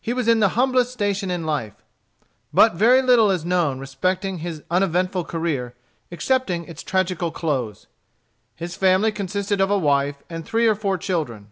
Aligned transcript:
He 0.00 0.12
was 0.12 0.28
in 0.28 0.38
the 0.38 0.50
humblest 0.50 0.92
station 0.92 1.28
in 1.28 1.44
life. 1.44 1.74
But 2.54 2.74
very 2.76 3.02
little 3.02 3.32
is 3.32 3.44
known 3.44 3.80
respecting 3.80 4.38
his 4.38 4.62
uneventful 4.70 5.24
career 5.24 5.74
excepting 6.12 6.66
its 6.66 6.84
tragical 6.84 7.32
close. 7.32 7.88
His 8.54 8.76
family 8.76 9.10
consisted 9.10 9.60
of 9.60 9.72
a 9.72 9.76
wife 9.76 10.22
and 10.30 10.46
three 10.46 10.68
or 10.68 10.76
four 10.76 10.96
children. 10.98 11.50